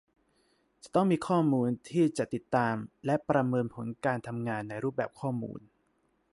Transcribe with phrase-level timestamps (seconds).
[0.83, 5.59] จะต้องมีข้อมูลที่จะติดตามและประเมินผลการทำงาน ในรูปแบบข้อมูล